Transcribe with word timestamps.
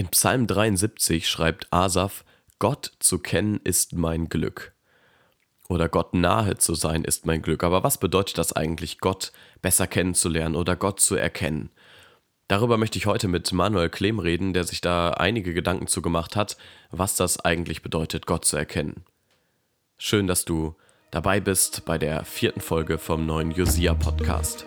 In 0.00 0.08
Psalm 0.08 0.46
73 0.46 1.28
schreibt 1.28 1.70
Asaf, 1.70 2.24
Gott 2.58 2.90
zu 3.00 3.18
kennen 3.18 3.60
ist 3.64 3.92
mein 3.92 4.30
Glück. 4.30 4.72
Oder 5.68 5.90
Gott 5.90 6.14
nahe 6.14 6.56
zu 6.56 6.74
sein 6.74 7.04
ist 7.04 7.26
mein 7.26 7.42
Glück. 7.42 7.62
Aber 7.62 7.84
was 7.84 7.98
bedeutet 7.98 8.38
das 8.38 8.54
eigentlich, 8.54 9.00
Gott 9.00 9.30
besser 9.60 9.86
kennenzulernen 9.86 10.56
oder 10.56 10.74
Gott 10.74 11.00
zu 11.00 11.16
erkennen? 11.16 11.68
Darüber 12.48 12.78
möchte 12.78 12.96
ich 12.96 13.04
heute 13.04 13.28
mit 13.28 13.52
Manuel 13.52 13.90
Klehm 13.90 14.20
reden, 14.20 14.54
der 14.54 14.64
sich 14.64 14.80
da 14.80 15.10
einige 15.10 15.52
Gedanken 15.52 15.86
zu 15.86 16.00
gemacht 16.00 16.34
hat, 16.34 16.56
was 16.90 17.14
das 17.16 17.38
eigentlich 17.38 17.82
bedeutet, 17.82 18.24
Gott 18.24 18.46
zu 18.46 18.56
erkennen. 18.56 19.04
Schön, 19.98 20.26
dass 20.26 20.46
du 20.46 20.76
dabei 21.10 21.40
bist 21.40 21.84
bei 21.84 21.98
der 21.98 22.24
vierten 22.24 22.62
Folge 22.62 22.96
vom 22.96 23.26
neuen 23.26 23.50
Josia 23.50 23.92
Podcast. 23.92 24.64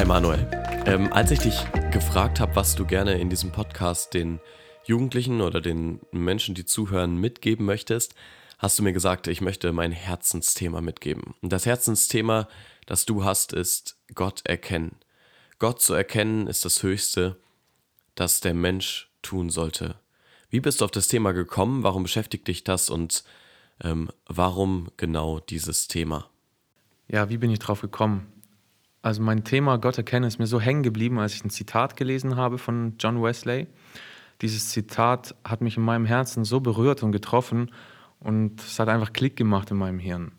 Hi 0.00 0.06
Manuel. 0.06 0.48
Ähm, 0.86 1.12
als 1.12 1.30
ich 1.30 1.40
dich 1.40 1.62
gefragt 1.90 2.40
habe, 2.40 2.56
was 2.56 2.74
du 2.74 2.86
gerne 2.86 3.20
in 3.20 3.28
diesem 3.28 3.52
Podcast 3.52 4.14
den 4.14 4.40
Jugendlichen 4.86 5.42
oder 5.42 5.60
den 5.60 6.00
Menschen, 6.10 6.54
die 6.54 6.64
zuhören, 6.64 7.18
mitgeben 7.18 7.66
möchtest, 7.66 8.14
hast 8.56 8.78
du 8.78 8.82
mir 8.82 8.94
gesagt, 8.94 9.26
ich 9.26 9.42
möchte 9.42 9.74
mein 9.74 9.92
Herzensthema 9.92 10.80
mitgeben. 10.80 11.34
Und 11.42 11.52
das 11.52 11.66
Herzensthema, 11.66 12.48
das 12.86 13.04
du 13.04 13.24
hast, 13.24 13.52
ist 13.52 13.98
Gott 14.14 14.40
erkennen. 14.44 14.96
Gott 15.58 15.82
zu 15.82 15.92
erkennen 15.92 16.46
ist 16.46 16.64
das 16.64 16.82
Höchste, 16.82 17.36
das 18.14 18.40
der 18.40 18.54
Mensch 18.54 19.10
tun 19.20 19.50
sollte. 19.50 19.96
Wie 20.48 20.60
bist 20.60 20.80
du 20.80 20.86
auf 20.86 20.92
das 20.92 21.08
Thema 21.08 21.32
gekommen? 21.32 21.82
Warum 21.82 22.04
beschäftigt 22.04 22.48
dich 22.48 22.64
das 22.64 22.88
und 22.88 23.22
ähm, 23.84 24.08
warum 24.26 24.88
genau 24.96 25.40
dieses 25.40 25.88
Thema? 25.88 26.30
Ja, 27.06 27.28
wie 27.28 27.36
bin 27.36 27.50
ich 27.50 27.58
drauf 27.58 27.82
gekommen? 27.82 28.39
Also 29.02 29.22
mein 29.22 29.44
Thema 29.44 29.78
Gott 29.78 29.96
erkennen 29.96 30.26
ist 30.26 30.38
mir 30.38 30.46
so 30.46 30.60
hängen 30.60 30.82
geblieben, 30.82 31.18
als 31.18 31.34
ich 31.34 31.44
ein 31.44 31.50
Zitat 31.50 31.96
gelesen 31.96 32.36
habe 32.36 32.58
von 32.58 32.94
John 32.98 33.22
Wesley. 33.22 33.66
Dieses 34.42 34.70
Zitat 34.70 35.34
hat 35.44 35.60
mich 35.60 35.76
in 35.76 35.82
meinem 35.82 36.06
Herzen 36.06 36.44
so 36.44 36.60
berührt 36.60 37.02
und 37.02 37.12
getroffen 37.12 37.70
und 38.18 38.60
es 38.60 38.78
hat 38.78 38.88
einfach 38.88 39.12
Klick 39.12 39.36
gemacht 39.36 39.70
in 39.70 39.78
meinem 39.78 39.98
Hirn. 39.98 40.32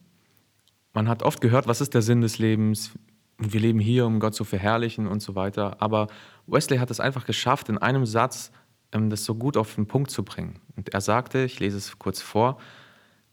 Man 0.93 1.07
hat 1.07 1.23
oft 1.23 1.41
gehört, 1.41 1.67
was 1.67 1.81
ist 1.81 1.93
der 1.93 2.01
Sinn 2.01 2.21
des 2.21 2.37
Lebens? 2.37 2.91
Wir 3.37 3.61
leben 3.61 3.79
hier, 3.79 4.05
um 4.05 4.19
Gott 4.19 4.35
zu 4.35 4.43
verherrlichen 4.43 5.07
und 5.07 5.21
so 5.21 5.35
weiter. 5.35 5.81
Aber 5.81 6.07
Wesley 6.45 6.77
hat 6.77 6.91
es 6.91 6.99
einfach 6.99 7.25
geschafft, 7.25 7.69
in 7.69 7.79
einem 7.79 8.05
Satz 8.05 8.51
ähm, 8.91 9.09
das 9.09 9.23
so 9.23 9.35
gut 9.35 9.57
auf 9.57 9.75
den 9.75 9.87
Punkt 9.87 10.11
zu 10.11 10.23
bringen. 10.23 10.59
Und 10.75 10.93
er 10.93 11.01
sagte, 11.01 11.43
ich 11.43 11.59
lese 11.59 11.77
es 11.77 11.97
kurz 11.97 12.21
vor, 12.21 12.57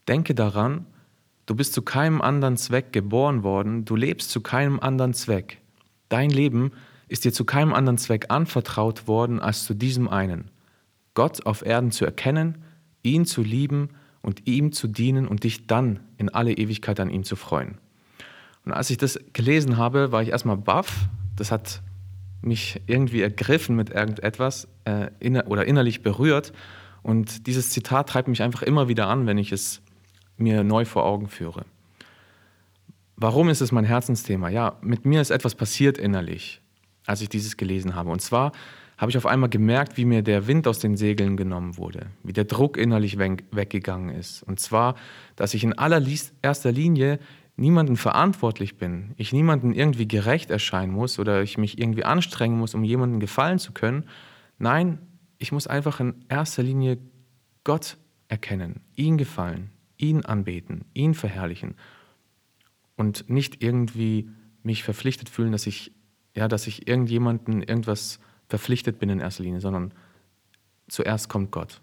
denke 0.06 0.34
daran, 0.34 0.86
Du 1.48 1.54
bist 1.54 1.72
zu 1.72 1.80
keinem 1.80 2.20
anderen 2.20 2.58
Zweck 2.58 2.92
geboren 2.92 3.42
worden, 3.42 3.86
du 3.86 3.96
lebst 3.96 4.30
zu 4.30 4.42
keinem 4.42 4.78
anderen 4.80 5.14
Zweck. 5.14 5.62
Dein 6.10 6.28
Leben 6.28 6.72
ist 7.08 7.24
dir 7.24 7.32
zu 7.32 7.46
keinem 7.46 7.72
anderen 7.72 7.96
Zweck 7.96 8.26
anvertraut 8.28 9.08
worden 9.08 9.40
als 9.40 9.64
zu 9.64 9.72
diesem 9.72 10.08
einen. 10.08 10.50
Gott 11.14 11.46
auf 11.46 11.64
Erden 11.64 11.90
zu 11.90 12.04
erkennen, 12.04 12.58
ihn 13.02 13.24
zu 13.24 13.40
lieben 13.40 13.88
und 14.20 14.46
ihm 14.46 14.72
zu 14.72 14.88
dienen 14.88 15.26
und 15.26 15.44
dich 15.44 15.66
dann 15.66 16.00
in 16.18 16.28
alle 16.28 16.52
Ewigkeit 16.52 17.00
an 17.00 17.08
ihm 17.08 17.24
zu 17.24 17.34
freuen. 17.34 17.78
Und 18.66 18.72
als 18.72 18.90
ich 18.90 18.98
das 18.98 19.18
gelesen 19.32 19.78
habe, 19.78 20.12
war 20.12 20.20
ich 20.20 20.28
erstmal 20.28 20.58
baff. 20.58 21.08
Das 21.34 21.50
hat 21.50 21.80
mich 22.42 22.82
irgendwie 22.86 23.22
ergriffen 23.22 23.74
mit 23.74 23.88
irgendetwas 23.88 24.68
äh, 24.84 25.08
inner 25.18 25.46
oder 25.46 25.64
innerlich 25.64 26.02
berührt. 26.02 26.52
Und 27.02 27.46
dieses 27.46 27.70
Zitat 27.70 28.10
treibt 28.10 28.28
mich 28.28 28.42
einfach 28.42 28.60
immer 28.60 28.88
wieder 28.88 29.06
an, 29.06 29.26
wenn 29.26 29.38
ich 29.38 29.50
es 29.50 29.80
mir 30.38 30.64
neu 30.64 30.84
vor 30.84 31.04
Augen 31.04 31.28
führe. 31.28 31.64
Warum 33.16 33.48
ist 33.48 33.60
es 33.60 33.72
mein 33.72 33.84
Herzensthema? 33.84 34.48
Ja, 34.48 34.76
mit 34.80 35.04
mir 35.04 35.20
ist 35.20 35.30
etwas 35.30 35.54
passiert 35.54 35.98
innerlich, 35.98 36.62
als 37.06 37.20
ich 37.20 37.28
dieses 37.28 37.56
gelesen 37.56 37.94
habe. 37.94 38.10
Und 38.10 38.22
zwar 38.22 38.52
habe 38.96 39.10
ich 39.10 39.16
auf 39.16 39.26
einmal 39.26 39.48
gemerkt, 39.48 39.96
wie 39.96 40.04
mir 40.04 40.22
der 40.22 40.46
Wind 40.46 40.66
aus 40.66 40.80
den 40.80 40.96
Segeln 40.96 41.36
genommen 41.36 41.76
wurde, 41.76 42.06
wie 42.22 42.32
der 42.32 42.44
Druck 42.44 42.76
innerlich 42.76 43.18
weggegangen 43.18 44.10
ist. 44.10 44.42
Und 44.42 44.60
zwar, 44.60 44.96
dass 45.36 45.54
ich 45.54 45.64
in 45.64 45.72
allererster 45.72 46.72
Linie 46.72 47.18
niemanden 47.56 47.96
verantwortlich 47.96 48.76
bin, 48.76 49.14
ich 49.16 49.32
niemanden 49.32 49.72
irgendwie 49.72 50.06
gerecht 50.06 50.50
erscheinen 50.50 50.92
muss 50.92 51.18
oder 51.18 51.42
ich 51.42 51.58
mich 51.58 51.78
irgendwie 51.78 52.04
anstrengen 52.04 52.58
muss, 52.58 52.74
um 52.74 52.84
jemanden 52.84 53.18
gefallen 53.18 53.58
zu 53.58 53.72
können. 53.72 54.04
Nein, 54.58 54.98
ich 55.38 55.52
muss 55.52 55.66
einfach 55.66 56.00
in 56.00 56.14
erster 56.28 56.62
Linie 56.62 56.98
Gott 57.64 57.96
erkennen, 58.28 58.80
ihn 58.94 59.16
gefallen, 59.16 59.70
ihn 59.98 60.24
anbeten, 60.24 60.86
ihn 60.94 61.14
verherrlichen 61.14 61.74
und 62.96 63.28
nicht 63.28 63.62
irgendwie 63.62 64.30
mich 64.62 64.82
verpflichtet 64.82 65.28
fühlen, 65.28 65.52
dass 65.52 65.66
ich, 65.66 65.92
ja, 66.34 66.48
dass 66.48 66.66
ich 66.66 66.88
irgendjemanden 66.88 67.62
irgendwas 67.62 68.18
verpflichtet 68.48 68.98
bin 68.98 69.10
in 69.10 69.20
erster 69.20 69.42
Linie, 69.42 69.60
sondern 69.60 69.92
zuerst 70.88 71.28
kommt 71.28 71.50
Gott. 71.50 71.80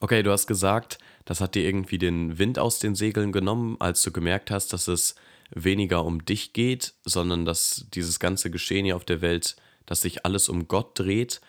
Okay, 0.00 0.22
du 0.22 0.32
hast 0.32 0.46
gesagt, 0.46 0.98
das 1.26 1.40
hat 1.40 1.54
dir 1.54 1.64
irgendwie 1.64 1.98
den 1.98 2.38
Wind 2.38 2.58
aus 2.58 2.78
den 2.78 2.94
Segeln 2.94 3.32
genommen, 3.32 3.76
als 3.80 4.02
du 4.02 4.10
gemerkt 4.10 4.50
hast, 4.50 4.72
dass 4.72 4.88
es 4.88 5.14
weniger 5.50 6.04
um 6.04 6.24
dich 6.24 6.52
geht, 6.52 6.94
sondern 7.04 7.44
dass 7.44 7.86
dieses 7.92 8.18
ganze 8.18 8.50
Geschehen 8.50 8.86
hier 8.86 8.96
auf 8.96 9.04
der 9.04 9.20
Welt, 9.20 9.56
dass 9.84 10.00
sich 10.00 10.24
alles 10.24 10.48
um 10.48 10.68
Gott 10.68 10.98
dreht. 10.98 11.40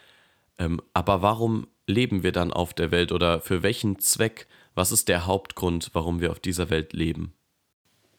Ähm, 0.57 0.81
aber 0.93 1.21
warum 1.21 1.67
leben 1.87 2.23
wir 2.23 2.31
dann 2.31 2.51
auf 2.51 2.73
der 2.73 2.91
Welt 2.91 3.11
oder 3.11 3.41
für 3.41 3.63
welchen 3.63 3.99
Zweck 3.99 4.47
was 4.75 4.91
ist 4.91 5.07
der 5.07 5.25
Hauptgrund, 5.25 5.91
warum 5.93 6.21
wir 6.21 6.31
auf 6.31 6.39
dieser 6.39 6.69
Welt 6.69 6.93
leben? 6.93 7.33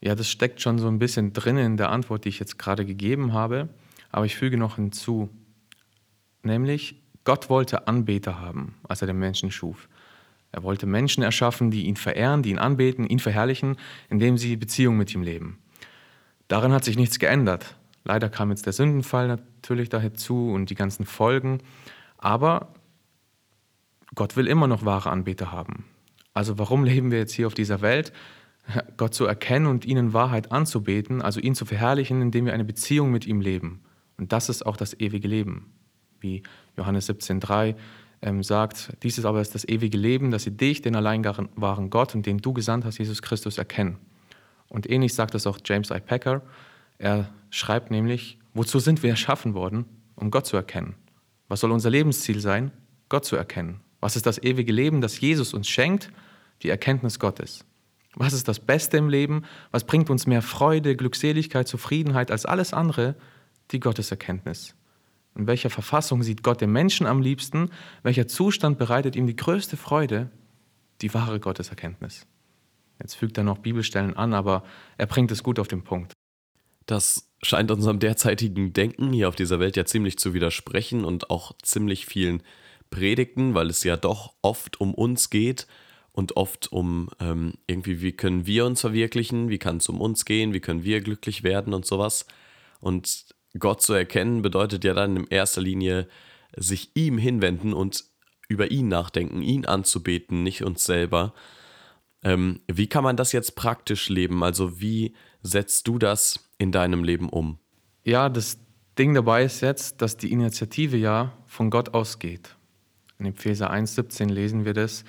Ja, 0.01 0.15
das 0.15 0.29
steckt 0.29 0.61
schon 0.61 0.79
so 0.79 0.89
ein 0.89 0.99
bisschen 0.99 1.33
drin 1.33 1.57
in 1.57 1.77
der 1.77 1.91
Antwort, 1.91 2.25
die 2.25 2.29
ich 2.29 2.41
jetzt 2.41 2.59
gerade 2.59 2.85
gegeben 2.85 3.33
habe. 3.33 3.69
Aber 4.11 4.27
ich 4.27 4.37
füge 4.37 4.59
noch 4.59 4.77
hinzu, 4.77 5.31
nämlich 6.43 7.03
Gott 7.25 7.49
wollte 7.49 7.87
Anbeter 7.87 8.41
haben, 8.41 8.75
als 8.87 9.01
er 9.01 9.07
den 9.07 9.19
Menschen 9.19 9.51
schuf. 9.51 9.89
Er 10.51 10.63
wollte 10.63 10.87
Menschen 10.87 11.23
erschaffen, 11.23 11.71
die 11.71 11.87
ihn 11.87 11.97
verehren, 11.97 12.43
die 12.43 12.51
ihn 12.51 12.59
anbeten, 12.59 13.07
ihn 13.07 13.21
verherrlichen, 13.21 13.77
indem 14.11 14.37
sie 14.37 14.57
Beziehung 14.57 14.99
mit 14.99 15.15
ihm 15.15 15.23
leben. 15.23 15.59
Darin 16.49 16.73
hat 16.73 16.84
sich 16.84 16.99
nichts 16.99 17.19
geändert. 17.19 17.77
Leider 18.05 18.29
kam 18.29 18.51
jetzt 18.51 18.67
der 18.67 18.75
Sündenfall 18.75 19.29
natürlich 19.29 19.89
dazu 19.89 20.51
und 20.51 20.69
die 20.69 20.75
ganzen 20.75 21.07
Folgen. 21.07 21.61
Aber 22.19 22.75
Gott 24.15 24.37
will 24.37 24.47
immer 24.47 24.67
noch 24.67 24.84
wahre 24.84 25.11
Anbeter 25.11 25.53
haben. 25.53 25.84
Also 26.34 26.59
warum 26.59 26.84
leben 26.84 27.10
wir 27.10 27.19
jetzt 27.19 27.32
hier 27.32 27.47
auf 27.47 27.54
dieser 27.54 27.81
Welt? 27.81 28.12
Gott 28.97 29.15
zu 29.15 29.26
erkennen 29.26 29.66
und 29.66 29.84
ihn 29.84 29.97
in 29.97 30.12
Wahrheit 30.12 30.53
anzubeten, 30.53 31.20
also 31.20 31.41
ihn 31.41 31.54
zu 31.54 31.65
verherrlichen, 31.65 32.22
indem 32.22 32.47
wir 32.47 32.54
eine 32.54 32.65
Beziehung 32.65 33.10
mit 33.10 33.26
ihm 33.26 33.41
leben. 33.41 33.82
Und 34.16 34.32
das 34.32 34.48
ist 34.48 34.65
auch 34.65 34.76
das 34.76 34.98
ewige 34.98 35.28
Leben. 35.28 35.72
Wie 36.21 36.42
Johannes 36.76 37.09
17,3 37.09 37.75
ähm, 38.22 38.42
sagt, 38.42 38.92
aber 39.25 39.41
ist 39.41 39.54
das 39.54 39.66
ewige 39.69 39.98
Leben, 39.98 40.31
dass 40.31 40.44
sie 40.44 40.56
dich, 40.56 40.81
den 40.81 40.94
allein 40.94 41.25
wahren 41.25 41.91
Gott 41.91 42.15
und 42.15 42.25
den 42.25 42.38
du 42.38 42.53
gesandt 42.53 42.84
hast, 42.84 42.98
Jesus 42.98 43.21
Christus, 43.21 43.59
erkennen. 43.59 43.98
Und 44.69 44.88
ähnlich 44.88 45.15
sagt 45.15 45.34
es 45.34 45.47
auch 45.47 45.59
James 45.65 45.91
I. 45.91 46.00
Packer. 46.00 46.42
Er 46.98 47.28
schreibt 47.50 47.91
nämlich, 47.91 48.38
wozu 48.54 48.78
sind 48.78 49.03
wir 49.03 49.10
erschaffen 49.10 49.54
worden? 49.54 49.84
Um 50.15 50.31
Gott 50.31 50.47
zu 50.47 50.56
erkennen. 50.56 50.94
Was 51.48 51.60
soll 51.60 51.72
unser 51.72 51.91
Lebensziel 51.91 52.41
sein? 52.41 52.71
Gott 53.09 53.24
zu 53.24 53.34
erkennen. 53.36 53.80
Was 54.03 54.16
ist 54.16 54.27
das 54.27 54.43
ewige 54.43 54.72
Leben, 54.72 55.01
das 55.01 55.21
Jesus 55.21 55.54
uns 55.54 55.69
schenkt? 55.69 56.10
Die 56.63 56.69
Erkenntnis 56.69 57.21
Gottes. 57.21 57.65
Was 58.15 58.33
ist 58.33 58.49
das 58.49 58.59
Beste 58.59 58.97
im 58.97 59.09
Leben? 59.09 59.45
Was 59.71 59.84
bringt 59.84 60.10
uns 60.10 60.27
mehr 60.27 60.43
Freude, 60.43 60.97
Glückseligkeit, 60.97 61.69
Zufriedenheit 61.69 62.33
als 62.33 62.45
alles 62.45 62.75
andere? 62.75 63.15
Die 63.71 63.78
Gotteserkenntnis. 63.78 64.75
In 65.37 65.47
welcher 65.47 65.71
Verfassung 65.71 66.25
sieht 66.25 66.43
Gott 66.43 66.60
den 66.60 66.72
Menschen 66.72 67.07
am 67.07 67.22
liebsten? 67.22 67.71
Welcher 68.03 68.27
Zustand 68.27 68.77
bereitet 68.77 69.15
ihm 69.15 69.28
die 69.28 69.37
größte 69.37 69.77
Freude? 69.77 70.31
Die 71.01 71.15
wahre 71.15 71.39
Gotteserkenntnis. 71.39 72.27
Jetzt 73.01 73.15
fügt 73.15 73.39
er 73.39 73.45
noch 73.45 73.59
Bibelstellen 73.59 74.16
an, 74.16 74.34
aber 74.34 74.65
er 74.98 75.07
bringt 75.07 75.31
es 75.31 75.45
gut 75.45 75.60
auf 75.60 75.69
den 75.69 75.84
Punkt. 75.84 76.13
Das 76.87 77.31
scheint 77.41 77.71
unserem 77.71 78.01
derzeitigen 78.01 78.72
Denken 78.72 79.13
hier 79.13 79.28
auf 79.28 79.37
dieser 79.37 79.60
Welt 79.60 79.77
ja 79.77 79.84
ziemlich 79.84 80.19
zu 80.19 80.34
widersprechen 80.34 81.05
und 81.05 81.31
auch 81.31 81.53
ziemlich 81.63 82.05
vielen 82.05 82.43
Predigten, 82.92 83.54
weil 83.54 83.68
es 83.68 83.83
ja 83.83 83.97
doch 83.97 84.34
oft 84.42 84.80
um 84.80 84.94
uns 84.94 85.30
geht 85.30 85.66
und 86.12 86.36
oft 86.36 86.71
um 86.71 87.10
ähm, 87.18 87.54
irgendwie, 87.66 88.00
wie 88.03 88.12
können 88.12 88.47
wir 88.47 88.65
uns 88.66 88.83
verwirklichen, 88.83 89.48
wie 89.48 89.59
kann 89.59 89.78
es 89.78 89.89
um 89.89 90.00
uns 90.00 90.24
gehen, 90.24 90.54
wie 90.54 90.60
können 90.60 90.84
wir 90.84 91.00
glücklich 91.00 91.42
werden 91.42 91.74
und 91.74 91.84
sowas. 91.84 92.27
Und 92.78 93.27
Gott 93.59 93.83
zu 93.83 93.94
erkennen 93.94 94.42
bedeutet 94.42 94.84
ja 94.84 94.94
dann 94.94 95.16
in 95.16 95.27
erster 95.27 95.60
Linie 95.60 96.06
sich 96.54 96.91
ihm 96.94 97.18
hinwenden 97.18 97.72
und 97.72 98.04
über 98.48 98.71
ihn 98.71 98.89
nachdenken, 98.89 99.42
ihn 99.42 99.65
anzubeten, 99.65 100.42
nicht 100.42 100.62
uns 100.62 100.84
selber. 100.84 101.33
Ähm, 102.22 102.60
wie 102.71 102.86
kann 102.86 103.03
man 103.03 103.16
das 103.16 103.33
jetzt 103.33 103.56
praktisch 103.56 104.09
leben? 104.09 104.45
Also 104.45 104.80
wie 104.80 105.15
setzt 105.42 105.88
du 105.88 105.98
das 105.98 106.50
in 106.59 106.71
deinem 106.71 107.03
Leben 107.03 107.28
um? 107.28 107.59
Ja, 108.04 108.28
das 108.28 108.59
Ding 108.98 109.15
dabei 109.15 109.45
ist 109.45 109.62
jetzt, 109.62 110.03
dass 110.03 110.18
die 110.18 110.30
Initiative 110.30 110.97
ja 110.97 111.33
von 111.47 111.71
Gott 111.71 111.95
ausgeht. 111.95 112.56
In 113.22 113.28
Epheser 113.28 113.72
1,17 113.72 114.27
lesen 114.27 114.65
wir 114.65 114.74
das, 114.74 115.04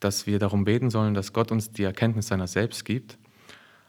dass 0.00 0.26
wir 0.26 0.38
darum 0.38 0.64
beten 0.64 0.90
sollen, 0.90 1.14
dass 1.14 1.32
Gott 1.32 1.50
uns 1.50 1.70
die 1.70 1.82
Erkenntnis 1.82 2.26
seiner 2.26 2.46
selbst 2.46 2.84
gibt. 2.84 3.16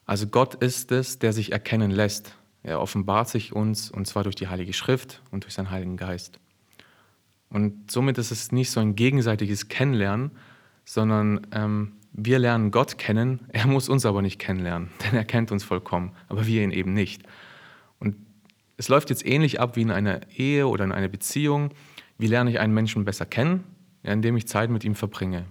Also 0.05 0.27
Gott 0.27 0.55
ist 0.55 0.93
es, 0.93 1.19
der 1.19 1.33
sich 1.33 1.51
erkennen 1.51 1.91
lässt. 1.91 2.35
Er 2.63 2.79
offenbart 2.79 3.27
sich 3.27 3.51
uns 3.51 3.91
und 3.91 4.07
zwar 4.07 4.23
durch 4.23 4.35
die 4.35 4.47
Heilige 4.47 4.71
Schrift 4.71 5.21
und 5.31 5.43
durch 5.43 5.55
seinen 5.55 5.71
Heiligen 5.71 5.97
Geist. 5.97 6.39
Und 7.49 7.91
somit 7.91 8.17
ist 8.17 8.31
es 8.31 8.53
nicht 8.53 8.71
so 8.71 8.79
ein 8.79 8.95
gegenseitiges 8.95 9.67
Kennenlernen, 9.67 10.31
sondern 10.85 11.45
ähm, 11.51 11.91
wir 12.13 12.39
lernen 12.39 12.71
Gott 12.71 12.97
kennen, 12.97 13.41
er 13.49 13.67
muss 13.67 13.89
uns 13.89 14.05
aber 14.05 14.21
nicht 14.21 14.39
kennenlernen, 14.39 14.89
denn 15.03 15.15
er 15.15 15.25
kennt 15.25 15.51
uns 15.51 15.65
vollkommen, 15.65 16.13
aber 16.29 16.47
wir 16.47 16.63
ihn 16.63 16.71
eben 16.71 16.93
nicht. 16.93 17.23
Und 17.99 18.15
es 18.77 18.87
läuft 18.87 19.09
jetzt 19.09 19.25
ähnlich 19.25 19.59
ab 19.59 19.75
wie 19.75 19.81
in 19.81 19.91
einer 19.91 20.21
Ehe 20.33 20.65
oder 20.65 20.85
in 20.85 20.93
einer 20.93 21.09
Beziehung. 21.09 21.71
Wie 22.19 22.27
lerne 22.27 22.51
ich 22.51 22.59
einen 22.59 22.73
Menschen 22.73 23.05
besser 23.05 23.25
kennen? 23.25 23.63
Ja, 24.03 24.13
indem 24.13 24.37
ich 24.37 24.47
Zeit 24.47 24.69
mit 24.69 24.83
ihm 24.83 24.93
verbringe 24.93 25.45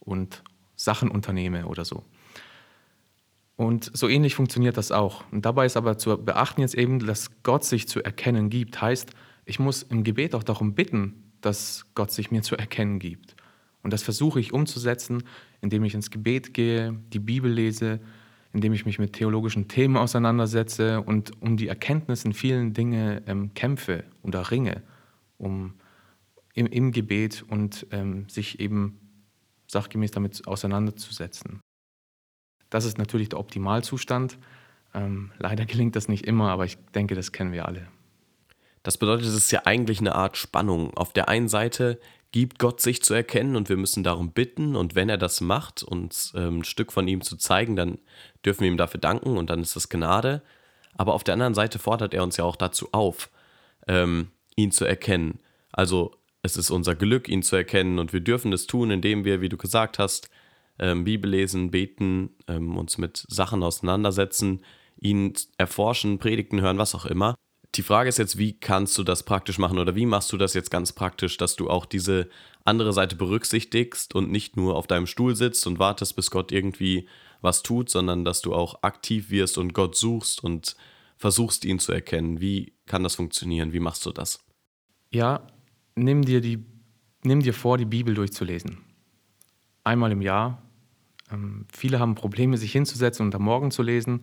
und 0.00 0.42
Sachen 0.74 1.10
unternehme 1.10 1.66
oder 1.66 1.84
so. 1.84 2.02
Und 3.56 3.90
so 3.92 4.08
ähnlich 4.08 4.34
funktioniert 4.34 4.76
das 4.76 4.90
auch. 4.90 5.24
Und 5.30 5.44
dabei 5.44 5.66
ist 5.66 5.76
aber 5.76 5.98
zu 5.98 6.16
beachten 6.16 6.62
jetzt 6.62 6.74
eben, 6.74 6.98
dass 6.98 7.30
Gott 7.42 7.64
sich 7.64 7.88
zu 7.88 8.02
erkennen 8.02 8.50
gibt. 8.50 8.80
Heißt, 8.80 9.10
ich 9.44 9.58
muss 9.58 9.82
im 9.82 10.02
Gebet 10.02 10.34
auch 10.34 10.42
darum 10.42 10.74
bitten, 10.74 11.32
dass 11.40 11.84
Gott 11.94 12.10
sich 12.10 12.30
mir 12.30 12.42
zu 12.42 12.56
erkennen 12.56 12.98
gibt. 12.98 13.36
Und 13.82 13.92
das 13.92 14.02
versuche 14.02 14.40
ich 14.40 14.52
umzusetzen, 14.52 15.24
indem 15.60 15.84
ich 15.84 15.94
ins 15.94 16.10
Gebet 16.10 16.54
gehe, 16.54 16.98
die 17.12 17.18
Bibel 17.18 17.50
lese, 17.50 18.00
indem 18.52 18.72
ich 18.72 18.86
mich 18.86 18.98
mit 18.98 19.12
theologischen 19.12 19.68
Themen 19.68 19.96
auseinandersetze 19.96 21.02
und 21.02 21.32
um 21.42 21.56
die 21.56 21.68
Erkenntnis 21.68 22.24
in 22.24 22.32
vielen 22.32 22.72
Dingen 22.72 23.20
ähm, 23.26 23.54
kämpfe 23.54 24.04
und 24.22 24.34
erringe, 24.34 24.82
um 25.36 25.74
im, 26.58 26.66
im 26.66 26.90
Gebet 26.90 27.44
und 27.48 27.86
ähm, 27.92 28.28
sich 28.28 28.58
eben 28.58 28.98
sachgemäß 29.68 30.10
damit 30.10 30.46
auseinanderzusetzen. 30.48 31.60
Das 32.68 32.84
ist 32.84 32.98
natürlich 32.98 33.28
der 33.28 33.38
Optimalzustand. 33.38 34.38
Ähm, 34.92 35.30
leider 35.38 35.66
gelingt 35.66 35.94
das 35.94 36.08
nicht 36.08 36.26
immer, 36.26 36.50
aber 36.50 36.64
ich 36.64 36.76
denke, 36.94 37.14
das 37.14 37.30
kennen 37.30 37.52
wir 37.52 37.66
alle. 37.66 37.86
Das 38.82 38.98
bedeutet, 38.98 39.26
es 39.26 39.34
ist 39.34 39.52
ja 39.52 39.62
eigentlich 39.66 40.00
eine 40.00 40.16
Art 40.16 40.36
Spannung. 40.36 40.96
Auf 40.96 41.12
der 41.12 41.28
einen 41.28 41.48
Seite 41.48 42.00
gibt 42.32 42.58
Gott 42.58 42.80
sich 42.80 43.02
zu 43.02 43.14
erkennen 43.14 43.54
und 43.54 43.68
wir 43.68 43.76
müssen 43.76 44.02
darum 44.02 44.32
bitten. 44.32 44.74
Und 44.74 44.96
wenn 44.96 45.08
er 45.08 45.18
das 45.18 45.40
macht, 45.40 45.84
uns 45.84 46.32
ähm, 46.34 46.58
ein 46.58 46.64
Stück 46.64 46.90
von 46.90 47.06
ihm 47.06 47.20
zu 47.20 47.36
zeigen, 47.36 47.76
dann 47.76 47.98
dürfen 48.44 48.62
wir 48.62 48.68
ihm 48.68 48.76
dafür 48.76 49.00
danken 49.00 49.36
und 49.36 49.48
dann 49.50 49.60
ist 49.60 49.76
das 49.76 49.88
Gnade. 49.88 50.42
Aber 50.94 51.14
auf 51.14 51.22
der 51.22 51.34
anderen 51.34 51.54
Seite 51.54 51.78
fordert 51.78 52.14
er 52.14 52.24
uns 52.24 52.36
ja 52.36 52.44
auch 52.44 52.56
dazu 52.56 52.88
auf, 52.90 53.30
ähm, 53.86 54.32
ihn 54.56 54.72
zu 54.72 54.84
erkennen. 54.84 55.38
Also 55.70 56.17
es 56.42 56.56
ist 56.56 56.70
unser 56.70 56.94
Glück, 56.94 57.28
ihn 57.28 57.42
zu 57.42 57.56
erkennen 57.56 57.98
und 57.98 58.12
wir 58.12 58.20
dürfen 58.20 58.52
es 58.52 58.66
tun, 58.66 58.90
indem 58.90 59.24
wir, 59.24 59.40
wie 59.40 59.48
du 59.48 59.56
gesagt 59.56 59.98
hast, 59.98 60.30
ähm, 60.78 61.04
Bibel 61.04 61.30
lesen, 61.30 61.70
beten, 61.70 62.30
ähm, 62.46 62.76
uns 62.76 62.98
mit 62.98 63.24
Sachen 63.28 63.62
auseinandersetzen, 63.62 64.64
ihn 65.00 65.32
erforschen, 65.56 66.18
Predigten 66.18 66.60
hören, 66.60 66.78
was 66.78 66.94
auch 66.94 67.06
immer. 67.06 67.34
Die 67.74 67.82
Frage 67.82 68.08
ist 68.08 68.18
jetzt, 68.18 68.38
wie 68.38 68.58
kannst 68.58 68.96
du 68.96 69.04
das 69.04 69.24
praktisch 69.24 69.58
machen 69.58 69.78
oder 69.78 69.94
wie 69.94 70.06
machst 70.06 70.32
du 70.32 70.36
das 70.36 70.54
jetzt 70.54 70.70
ganz 70.70 70.92
praktisch, 70.92 71.36
dass 71.36 71.54
du 71.56 71.68
auch 71.68 71.84
diese 71.84 72.28
andere 72.64 72.92
Seite 72.92 73.14
berücksichtigst 73.14 74.14
und 74.14 74.30
nicht 74.30 74.56
nur 74.56 74.76
auf 74.76 74.86
deinem 74.86 75.06
Stuhl 75.06 75.36
sitzt 75.36 75.66
und 75.66 75.78
wartest, 75.78 76.16
bis 76.16 76.30
Gott 76.30 76.50
irgendwie 76.50 77.08
was 77.40 77.62
tut, 77.62 77.90
sondern 77.90 78.24
dass 78.24 78.40
du 78.40 78.54
auch 78.54 78.82
aktiv 78.82 79.30
wirst 79.30 79.58
und 79.58 79.74
Gott 79.74 79.96
suchst 79.96 80.42
und 80.42 80.76
versuchst, 81.16 81.64
ihn 81.64 81.78
zu 81.78 81.92
erkennen. 81.92 82.40
Wie 82.40 82.72
kann 82.86 83.02
das 83.02 83.16
funktionieren? 83.16 83.72
Wie 83.72 83.80
machst 83.80 84.06
du 84.06 84.12
das? 84.12 84.40
Ja, 85.10 85.46
nimm 85.98 86.24
dir, 86.24 86.40
die, 86.40 86.64
nimm 87.22 87.40
dir 87.40 87.54
vor, 87.54 87.78
die 87.78 87.84
Bibel 87.84 88.14
durchzulesen. 88.14 88.78
Einmal 89.84 90.12
im 90.12 90.22
Jahr. 90.22 90.62
Ähm, 91.30 91.66
viele 91.72 91.98
haben 91.98 92.14
Probleme, 92.14 92.56
sich 92.56 92.72
hinzusetzen 92.72 93.26
und 93.26 93.34
am 93.34 93.42
Morgen 93.42 93.70
zu 93.70 93.82
lesen. 93.82 94.22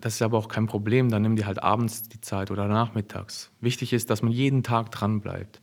Das 0.00 0.14
ist 0.14 0.22
aber 0.22 0.38
auch 0.38 0.48
kein 0.48 0.66
Problem, 0.66 1.08
dann 1.08 1.22
nimm 1.22 1.34
dir 1.34 1.46
halt 1.46 1.62
abends 1.62 2.08
die 2.08 2.20
Zeit 2.20 2.50
oder 2.50 2.68
nachmittags. 2.68 3.50
Wichtig 3.60 3.92
ist, 3.92 4.08
dass 4.08 4.22
man 4.22 4.30
jeden 4.30 4.62
Tag 4.62 4.92
dran 4.92 5.20
bleibt. 5.20 5.60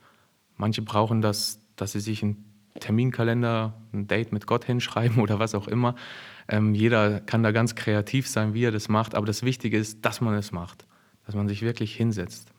Manche 0.58 0.82
brauchen 0.82 1.22
das, 1.22 1.60
dass 1.78 1.94
sie 1.94 2.02
sich 2.02 2.22
einen 2.22 2.44
Terminkalender, 2.80 3.74
ein 3.94 4.08
Date 4.08 4.34
mit 4.34 4.48
Gott 4.48 4.66
hinschreiben 4.72 5.20
oder 5.20 5.40
was 5.40 5.56
auch 5.56 5.68
immer. 5.68 5.96
Ähm, 6.48 6.76
jeder 6.76 7.22
kann 7.22 7.44
da 7.44 7.52
ganz 7.52 7.76
kreativ 7.76 8.28
sein, 8.28 8.54
wie 8.54 8.66
er 8.66 8.72
das 8.72 8.90
macht, 8.90 9.16
aber 9.16 9.26
das 9.26 9.44
Wichtige 9.44 9.78
ist, 9.78 10.04
dass 10.04 10.20
man 10.20 10.34
es 10.34 10.52
macht, 10.52 10.86
dass 11.26 11.36
man 11.36 11.48
sich 11.48 11.62
wirklich 11.62 11.96
hinsetzt. 11.96 12.51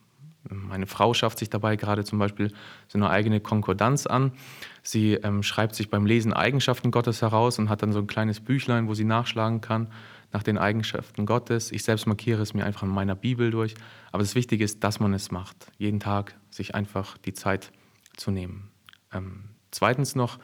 Meine 0.49 0.87
Frau 0.87 1.13
schafft 1.13 1.39
sich 1.39 1.49
dabei 1.49 1.75
gerade 1.75 2.03
zum 2.03 2.19
Beispiel 2.19 2.51
so 2.87 2.97
eine 2.97 3.09
eigene 3.09 3.39
Konkordanz 3.39 4.05
an. 4.05 4.33
Sie 4.81 5.13
ähm, 5.13 5.41
schreibt 5.41 5.75
sich 5.75 5.89
beim 5.89 6.05
Lesen 6.05 6.33
Eigenschaften 6.33 6.91
Gottes 6.91 7.21
heraus 7.21 7.59
und 7.59 7.69
hat 7.69 7.81
dann 7.81 7.93
so 7.93 7.99
ein 7.99 8.07
kleines 8.07 8.41
Büchlein, 8.41 8.87
wo 8.87 8.93
sie 8.93 9.05
nachschlagen 9.05 9.61
kann 9.61 9.87
nach 10.33 10.43
den 10.43 10.57
Eigenschaften 10.57 11.25
Gottes. 11.25 11.71
Ich 11.71 11.83
selbst 11.83 12.07
markiere 12.07 12.41
es 12.41 12.53
mir 12.53 12.65
einfach 12.65 12.83
in 12.83 12.89
meiner 12.89 13.15
Bibel 13.15 13.51
durch. 13.51 13.75
Aber 14.11 14.23
das 14.23 14.35
Wichtige 14.35 14.65
ist, 14.65 14.83
dass 14.83 14.99
man 14.99 15.13
es 15.13 15.31
macht. 15.31 15.71
Jeden 15.77 15.99
Tag 15.99 16.35
sich 16.49 16.75
einfach 16.75 17.17
die 17.19 17.33
Zeit 17.33 17.71
zu 18.17 18.31
nehmen. 18.31 18.71
Ähm, 19.13 19.45
zweitens 19.71 20.15
noch, 20.15 20.39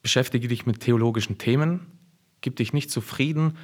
beschäftige 0.00 0.48
dich 0.48 0.66
mit 0.66 0.80
theologischen 0.80 1.36
Themen. 1.36 1.86
Gib 2.40 2.56
dich 2.56 2.72
nicht 2.72 2.90
zufrieden 2.90 3.58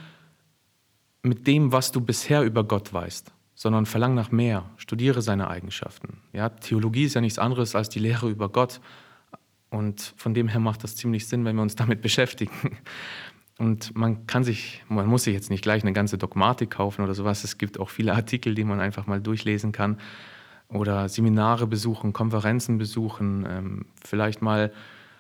mit 1.23 1.47
dem, 1.47 1.73
was 1.73 1.93
du 1.93 2.01
bisher 2.01 2.43
über 2.43 2.65
Gott 2.65 2.93
weißt, 2.93 3.33
sondern 3.59 3.87
verlang 3.87 4.15
nach 4.15 4.31
mehr. 4.31 4.71
Studiere 4.77 5.21
seine 5.21 5.51
Eigenschaften. 5.51 6.19
Ja, 6.33 6.49
Theologie 6.49 7.03
ist 7.03 7.15
ja 7.15 7.21
nichts 7.21 7.41
anderes 7.41 7.75
als 7.75 7.89
die 7.89 7.99
Lehre 7.99 8.31
über 8.31 8.49
Gott. 8.51 8.81
Und 9.69 10.15
von 10.17 10.33
dem 10.33 10.47
her 10.47 10.61
macht 10.61 10.85
das 10.85 10.95
ziemlich 10.95 11.27
Sinn, 11.27 11.45
wenn 11.45 11.57
wir 11.57 11.63
uns 11.63 11.75
damit 11.75 12.01
beschäftigen. 12.01 12.53
Und 13.59 13.97
man 13.97 14.29
kann 14.29 14.45
sich, 14.45 14.85
man 14.89 15.09
muss 15.09 15.25
sich 15.25 15.35
jetzt 15.35 15.51
nicht 15.51 15.63
gleich 15.63 15.83
eine 15.83 15.93
ganze 15.93 16.19
Dogmatik 16.19 16.71
kaufen 16.71 17.03
oder 17.03 17.15
sowas. 17.15 17.43
Es 17.43 17.59
gibt 17.59 17.81
auch 17.81 17.91
viele 17.91 18.15
Artikel, 18.15 18.55
die 18.55 18.63
man 18.63 18.79
einfach 18.79 19.09
mal 19.09 19.21
durchlesen 19.21 19.73
kann 19.73 19.99
oder 20.69 21.09
Seminare 21.09 21.67
besuchen, 21.67 22.13
Konferenzen 22.13 22.79
besuchen, 22.79 23.45
ähm, 23.51 23.87
vielleicht 24.05 24.41
mal 24.41 24.73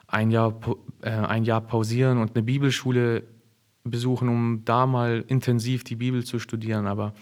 ein 0.07 0.31
Jahr, 0.31 0.61
äh, 1.03 1.11
ein 1.11 1.43
Jahr 1.43 1.61
pausieren 1.61 2.19
und 2.19 2.37
eine 2.37 2.45
Bibelschule 2.45 3.25
besuchen, 3.83 4.29
um 4.29 4.63
da 4.65 4.87
mal 4.87 5.25
intensiv 5.27 5.83
die 5.83 5.97
Bibel 5.97 6.25
zu 6.25 6.39
studieren. 6.39 6.87
Aber 6.87 7.15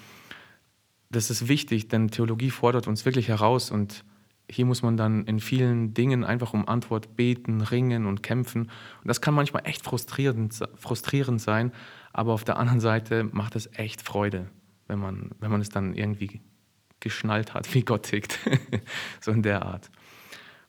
das 1.11 1.31
ist 1.31 1.49
wichtig, 1.49 1.89
denn 1.89 2.09
Theologie 2.09 2.51
fordert 2.51 2.87
uns 2.89 3.05
wirklich 3.05 3.29
heraus 3.29 3.71
und 3.71 4.05
hier 4.51 4.65
muss 4.65 4.83
man 4.83 4.97
dann 4.97 5.25
in 5.25 5.41
vielen 5.41 5.93
Dingen 5.95 6.25
einfach 6.25 6.53
um 6.55 6.69
Antwort 6.69 7.17
beten, 7.17 7.61
ringen 7.61 8.07
und 8.07 8.23
kämpfen. 8.23 8.63
Und 8.63 9.09
das 9.09 9.21
kann 9.21 9.35
manchmal 9.35 9.63
echt 9.67 9.85
frustrierend, 9.85 10.55
frustrierend 10.77 11.41
sein, 11.41 11.73
aber 12.13 12.33
auf 12.33 12.45
der 12.45 12.57
anderen 12.57 12.81
Seite 12.81 13.25
macht 13.25 13.57
es 13.57 13.69
echt 13.75 14.03
Freude, 14.03 14.49
wenn 14.87 14.99
man, 14.99 15.31
wenn 15.41 15.51
man 15.51 15.61
es 15.61 15.69
dann 15.69 15.95
irgendwie 15.95 16.41
geschnallt 17.01 17.55
hat, 17.55 17.75
wie 17.75 17.83
Gott 17.83 18.05
tickt. 18.05 18.39
so 19.21 19.33
in 19.33 19.43
der 19.43 19.63
Art. 19.65 19.91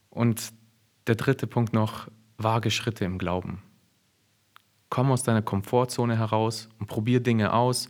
Und 0.09 0.51
der 1.05 1.15
dritte 1.15 1.47
Punkt 1.47 1.73
noch, 1.73 2.07
vage 2.37 2.71
Schritte 2.71 3.05
im 3.05 3.17
Glauben. 3.17 3.61
Komm 4.89 5.11
aus 5.11 5.23
deiner 5.23 5.41
Komfortzone 5.41 6.17
heraus 6.17 6.69
und 6.79 6.87
probier 6.87 7.19
Dinge 7.19 7.53
aus. 7.53 7.89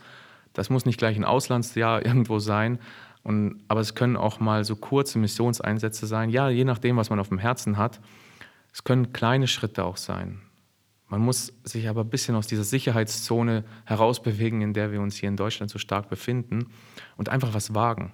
Das 0.58 0.72
muss 0.72 0.86
nicht 0.86 0.98
gleich 0.98 1.16
ein 1.16 1.24
Auslandsjahr 1.24 2.04
irgendwo 2.06 2.40
sein, 2.40 2.80
und, 3.22 3.62
aber 3.68 3.82
es 3.82 3.94
können 3.94 4.16
auch 4.16 4.40
mal 4.40 4.64
so 4.64 4.78
kurze 4.78 5.20
Missionseinsätze 5.20 6.08
sein, 6.08 6.30
ja, 6.30 6.50
je 6.50 6.64
nachdem, 6.64 6.96
was 6.96 7.10
man 7.10 7.20
auf 7.20 7.28
dem 7.28 7.40
Herzen 7.40 7.76
hat. 7.76 8.00
Es 8.72 8.86
können 8.86 9.12
kleine 9.12 9.48
Schritte 9.48 9.84
auch 9.84 9.98
sein. 9.98 10.42
Man 11.10 11.20
muss 11.20 11.52
sich 11.64 11.90
aber 11.90 12.06
ein 12.06 12.10
bisschen 12.10 12.36
aus 12.36 12.48
dieser 12.48 12.64
Sicherheitszone 12.64 13.66
herausbewegen, 13.84 14.62
in 14.62 14.74
der 14.74 14.94
wir 14.94 15.02
uns 15.02 15.18
hier 15.18 15.28
in 15.28 15.36
Deutschland 15.36 15.70
so 15.70 15.78
stark 15.78 16.10
befinden 16.10 16.68
und 17.18 17.28
einfach 17.28 17.54
was 17.54 17.76
wagen. 17.76 18.14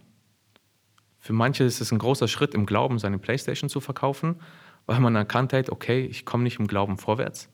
Für 1.20 1.34
manche 1.34 1.64
ist 1.64 1.80
es 1.80 1.92
ein 1.92 2.00
großer 2.00 2.28
Schritt 2.28 2.56
im 2.56 2.66
Glauben, 2.66 2.98
seine 2.98 3.20
Playstation 3.20 3.70
zu 3.70 3.82
verkaufen, 3.82 4.42
weil 4.88 5.00
man 5.00 5.16
erkannt 5.16 5.54
hat, 5.54 5.70
okay, 5.70 6.06
ich 6.08 6.26
komme 6.26 6.44
nicht 6.44 6.60
im 6.60 6.66
Glauben 6.66 6.98
vorwärts. 6.98 7.50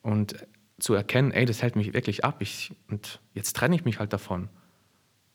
Und 0.00 0.46
zu 0.78 0.94
erkennen, 0.94 1.32
ey, 1.32 1.44
das 1.44 1.62
hält 1.62 1.76
mich 1.76 1.92
wirklich 1.92 2.24
ab 2.24 2.36
ich, 2.40 2.72
und 2.88 3.20
jetzt 3.34 3.54
trenne 3.56 3.74
ich 3.74 3.84
mich 3.84 3.98
halt 3.98 4.12
davon. 4.12 4.48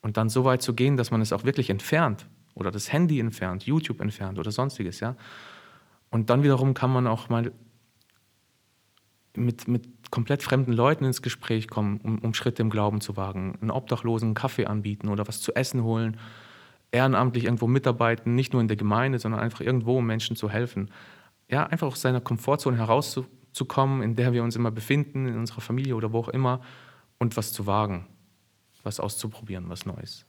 Und 0.02 0.18
dann 0.18 0.30
so 0.30 0.46
weit 0.46 0.62
zu 0.62 0.74
gehen, 0.74 0.98
dass 0.98 1.12
man 1.12 1.22
es 1.22 1.34
auch 1.34 1.44
wirklich 1.44 1.70
entfernt 1.70 2.28
oder 2.56 2.72
das 2.72 2.92
Handy 2.92 3.20
entfernt, 3.20 3.64
YouTube 3.64 4.02
entfernt 4.02 4.40
oder 4.40 4.52
sonstiges, 4.52 5.00
ja. 5.00 5.16
Und 6.10 6.30
dann 6.30 6.44
wiederum 6.44 6.74
kann 6.74 6.92
man 6.92 7.08
auch 7.08 7.30
mal 7.30 7.52
mit, 9.36 9.68
mit 9.68 10.12
komplett 10.12 10.44
fremden 10.44 10.74
Leuten 10.74 11.06
ins 11.06 11.22
Gespräch 11.22 11.68
kommen, 11.68 12.00
um, 12.04 12.20
um 12.20 12.34
Schritte 12.34 12.62
im 12.62 12.70
Glauben 12.70 13.02
zu 13.02 13.18
wagen. 13.18 13.58
Einen 13.62 13.72
Obdachlosen 13.72 14.28
einen 14.28 14.36
Kaffee 14.36 14.68
anbieten 14.68 15.10
oder 15.10 15.28
was 15.28 15.42
zu 15.42 15.56
essen 15.56 15.84
holen. 15.84 16.18
ehrenamtlich 16.92 17.46
irgendwo 17.46 17.66
mitarbeiten, 17.68 18.36
nicht 18.36 18.54
nur 18.54 18.62
in 18.62 18.68
der 18.68 18.78
Gemeinde, 18.78 19.18
sondern 19.18 19.42
einfach 19.42 19.62
irgendwo, 19.62 19.98
um 19.98 20.06
Menschen 20.06 20.36
zu 20.36 20.50
helfen. 20.50 20.92
Ja, 21.50 21.66
einfach 21.66 21.88
aus 21.88 22.02
seiner 22.02 22.22
Komfortzone 22.22 22.78
herauszukommen, 22.78 23.43
in 24.02 24.16
der 24.16 24.34
wir 24.34 24.44
uns 24.44 24.56
immer 24.56 24.72
befinden, 24.72 25.28
in 25.28 25.38
unserer 25.38 25.62
Familie 25.62 25.96
oder 25.96 26.12
wo 26.12 26.20
auch 26.20 26.30
immer, 26.30 26.62
und 27.20 27.38
was 27.38 27.54
zu 27.54 27.66
wagen, 27.66 28.08
was 28.84 29.00
auszuprobieren, 29.00 29.70
was 29.70 29.86
Neues. 29.86 30.26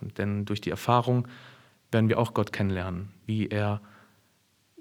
Und 0.00 0.18
denn 0.18 0.44
durch 0.44 0.60
die 0.60 0.70
Erfahrung 0.70 1.28
werden 1.90 2.08
wir 2.08 2.18
auch 2.18 2.34
Gott 2.34 2.52
kennenlernen, 2.52 3.10
wie 3.26 3.48
er, 3.48 3.80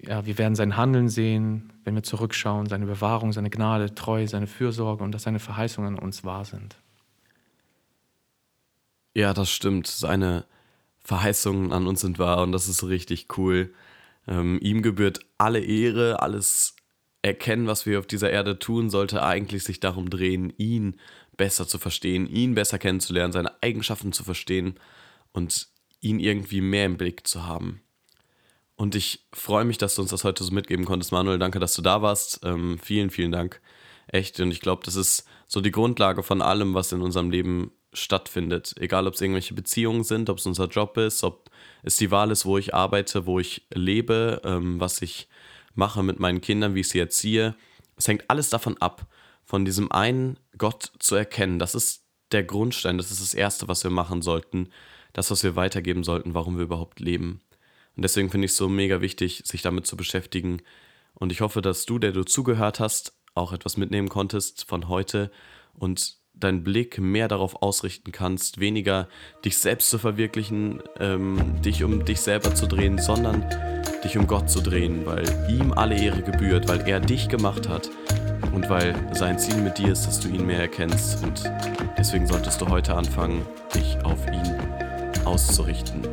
ja, 0.02 0.26
wir 0.26 0.38
werden 0.38 0.56
sein 0.56 0.78
Handeln 0.78 1.10
sehen, 1.10 1.74
wenn 1.84 1.96
wir 1.96 2.04
zurückschauen, 2.04 2.68
seine 2.68 2.86
Bewahrung, 2.86 3.32
seine 3.32 3.50
Gnade, 3.50 3.96
Treue, 3.96 4.28
seine 4.28 4.48
Fürsorge 4.48 5.04
und 5.04 5.12
dass 5.12 5.24
seine 5.24 5.40
Verheißungen 5.40 5.98
uns 6.00 6.24
wahr 6.24 6.46
sind. 6.46 6.78
Ja, 9.14 9.34
das 9.34 9.50
stimmt. 9.50 9.88
Seine 9.88 10.46
Verheißungen 11.00 11.72
an 11.72 11.88
uns 11.88 12.02
sind 12.02 12.20
wahr 12.20 12.42
und 12.42 12.52
das 12.52 12.68
ist 12.68 12.84
richtig 12.84 13.38
cool. 13.38 13.74
Ähm, 14.28 14.60
ihm 14.62 14.82
gebührt 14.82 15.20
alle 15.38 15.60
Ehre, 15.60 16.22
alles 16.22 16.75
Erkennen, 17.26 17.66
was 17.66 17.88
wir 17.88 17.98
auf 17.98 18.06
dieser 18.06 18.30
Erde 18.30 18.60
tun, 18.60 18.92
sollte 18.92 19.24
eigentlich 19.24 19.64
sich 19.64 19.80
darum 19.80 20.12
drehen, 20.12 20.54
ihn 20.58 21.00
besser 21.36 21.68
zu 21.68 21.80
verstehen, 21.80 22.28
ihn 22.28 22.54
besser 22.54 22.78
kennenzulernen, 22.78 23.34
seine 23.34 23.64
Eigenschaften 23.64 24.14
zu 24.14 24.24
verstehen 24.24 24.76
und 25.34 25.68
ihn 26.02 26.20
irgendwie 26.20 26.62
mehr 26.62 26.86
im 26.86 26.98
Blick 26.98 27.26
zu 27.26 27.48
haben. 27.48 27.82
Und 28.76 28.94
ich 28.94 29.26
freue 29.34 29.66
mich, 29.66 29.80
dass 29.80 29.96
du 29.96 30.04
uns 30.04 30.12
das 30.12 30.24
heute 30.24 30.44
so 30.44 30.54
mitgeben 30.54 30.86
konntest, 30.86 31.12
Manuel. 31.12 31.40
Danke, 31.40 31.60
dass 31.60 31.74
du 31.74 31.82
da 31.82 32.04
warst. 32.04 32.42
Ähm, 32.44 32.78
vielen, 32.78 33.10
vielen 33.10 33.32
Dank. 33.32 33.60
Echt. 34.08 34.40
Und 34.40 34.52
ich 34.52 34.62
glaube, 34.62 34.84
das 34.86 34.96
ist 34.96 35.26
so 35.48 35.62
die 35.62 35.72
Grundlage 35.72 36.22
von 36.22 36.44
allem, 36.44 36.76
was 36.76 36.92
in 36.92 37.02
unserem 37.02 37.32
Leben 37.32 37.72
stattfindet. 37.92 38.76
Egal, 38.78 39.08
ob 39.08 39.16
es 39.16 39.22
irgendwelche 39.22 39.56
Beziehungen 39.56 40.04
sind, 40.04 40.30
ob 40.30 40.38
es 40.38 40.46
unser 40.46 40.68
Job 40.68 40.98
ist, 40.98 41.24
ob 41.24 41.50
es 41.82 41.98
die 41.98 42.12
Wahl 42.12 42.30
ist, 42.30 42.46
wo 42.46 42.60
ich 42.60 42.76
arbeite, 42.76 43.26
wo 43.26 43.40
ich 43.40 43.66
lebe, 43.74 44.42
ähm, 44.44 44.80
was 44.80 45.02
ich 45.02 45.28
mache 45.76 46.04
mit 46.04 46.20
meinen 46.20 46.42
Kindern, 46.42 46.76
wie 46.76 46.82
ich 46.82 46.90
sie 46.90 47.00
erziehe. 47.00 47.56
Es 47.98 48.08
hängt 48.08 48.30
alles 48.30 48.50
davon 48.50 48.78
ab, 48.80 49.08
von 49.44 49.66
diesem 49.66 49.92
einen 49.92 50.40
Gott 50.58 50.92
zu 51.00 51.16
erkennen. 51.16 51.60
Das 51.60 51.76
ist 51.76 52.04
der 52.32 52.44
Grundstein, 52.44 52.98
das 52.98 53.12
ist 53.12 53.22
das 53.22 53.34
Erste, 53.34 53.68
was 53.68 53.84
wir 53.84 53.92
machen 53.92 54.22
sollten, 54.22 54.70
das, 55.14 55.32
was 55.32 55.44
wir 55.44 55.56
weitergeben 55.56 56.04
sollten, 56.04 56.34
warum 56.34 56.58
wir 56.58 56.64
überhaupt 56.64 57.00
leben. 57.00 57.42
Und 57.96 58.04
deswegen 58.04 58.30
finde 58.30 58.46
ich 58.46 58.52
es 58.52 58.58
so 58.58 58.68
mega 58.68 59.02
wichtig, 59.02 59.44
sich 59.46 59.62
damit 59.62 59.88
zu 59.88 59.96
beschäftigen. 59.96 60.62
Und 61.14 61.32
ich 61.32 61.42
hoffe, 61.42 61.62
dass 61.62 61.86
du, 61.86 62.00
der 62.00 62.12
du 62.12 62.24
zugehört 62.24 62.80
hast, 62.80 63.14
auch 63.36 63.54
etwas 63.54 63.78
mitnehmen 63.78 64.10
konntest 64.10 64.66
von 64.68 64.90
heute 64.90 65.32
und 65.74 66.18
deinen 66.34 66.64
Blick 66.64 67.00
mehr 67.00 67.28
darauf 67.28 67.62
ausrichten 67.62 68.12
kannst, 68.12 68.60
weniger 68.60 69.08
dich 69.46 69.58
selbst 69.58 69.90
zu 69.90 69.98
verwirklichen, 69.98 70.82
ähm, 71.00 71.62
dich 71.62 71.84
um 71.84 72.04
dich 72.04 72.20
selber 72.20 72.54
zu 72.54 72.68
drehen, 72.68 72.98
sondern 72.98 73.46
dich 74.06 74.18
um 74.18 74.28
Gott 74.28 74.50
zu 74.50 74.62
drehen, 74.62 75.06
weil 75.06 75.26
ihm 75.50 75.74
alle 75.74 75.98
Ehre 75.98 76.22
gebührt, 76.22 76.70
weil 76.70 76.88
er 76.88 77.00
dich 77.00 77.28
gemacht 77.28 77.68
hat 77.68 77.90
und 78.54 78.70
weil 78.70 78.94
sein 79.12 79.40
Ziel 79.40 79.58
mit 79.58 79.80
dir 79.80 79.92
ist, 79.92 80.06
dass 80.06 80.20
du 80.20 80.30
ihn 80.30 80.46
mehr 80.46 80.60
erkennst. 80.60 81.24
Und 81.24 81.52
deswegen 81.98 82.28
solltest 82.28 82.62
du 82.62 82.70
heute 82.70 82.96
anfangen, 82.96 83.46
dich 83.74 83.98
auf 84.04 84.26
ihn 84.28 84.56
auszurichten. 85.26 86.08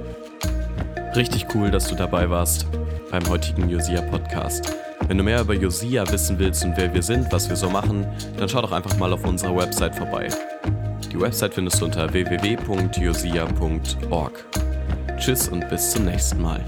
Richtig 1.15 1.47
cool, 1.55 1.71
dass 1.71 1.87
du 1.89 1.95
dabei 1.95 2.31
warst 2.31 2.67
beim 3.11 3.29
heutigen 3.29 3.69
Josia 3.69 4.01
Podcast. 4.01 4.75
Wenn 5.07 5.19
du 5.19 5.25
mehr 5.25 5.43
über 5.43 5.53
Josia 5.55 6.11
wissen 6.11 6.39
willst 6.39 6.65
und 6.65 6.75
wer 6.79 6.95
wir 6.95 7.03
sind, 7.03 7.31
was 7.31 7.51
wir 7.51 7.57
so 7.57 7.69
machen, 7.69 8.07
dann 8.39 8.49
schau 8.49 8.63
doch 8.63 8.73
einfach 8.73 8.97
mal 8.97 9.13
auf 9.13 9.27
unserer 9.27 9.55
Website 9.55 9.95
vorbei. 9.95 10.29
Die 11.13 11.21
Website 11.21 11.53
findest 11.53 11.79
du 11.81 11.85
unter 11.85 12.11
www.josia.org. 12.11 12.73
Tschüss 15.19 15.49
und 15.49 15.69
bis 15.69 15.91
zum 15.91 16.07
nächsten 16.07 16.41
Mal. 16.41 16.65